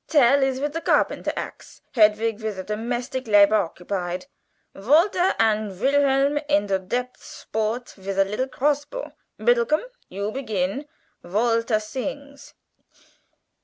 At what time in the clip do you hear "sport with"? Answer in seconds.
7.23-8.17